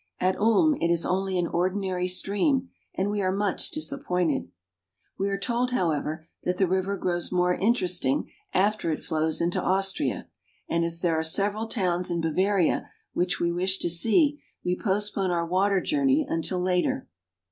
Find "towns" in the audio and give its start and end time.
11.67-12.09